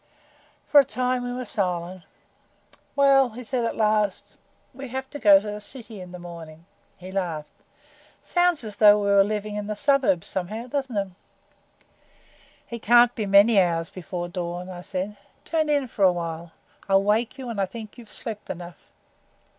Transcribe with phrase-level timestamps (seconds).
[0.67, 2.01] For a time we were silent.
[2.95, 4.35] "Well," he said at last,
[4.73, 6.65] "we have to go to the city in the morning."
[6.97, 7.51] He laughed.
[8.23, 11.07] "Sounds as though we were living in the suburbs, somehow, doesn't it?"
[12.71, 15.17] "It can't be many hours before dawn," I said.
[15.45, 16.51] "Turn in for a while,
[16.89, 18.87] I'll wake you when I think you've slept enough."